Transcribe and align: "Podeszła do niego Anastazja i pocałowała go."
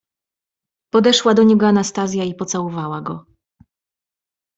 "Podeszła 0.93 1.33
do 1.33 1.43
niego 1.43 1.67
Anastazja 1.67 2.23
i 2.23 2.35
pocałowała 2.35 3.01
go." 3.01 3.25